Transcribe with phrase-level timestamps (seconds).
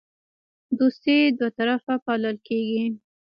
[0.77, 2.83] دوستي دوطرفه پالل کیږي